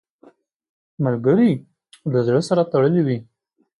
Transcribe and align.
ملګری 1.03 1.51
له 2.11 2.19
زړه 2.27 2.41
سره 2.49 2.61
تړلی 2.71 3.01
وي 3.07 3.17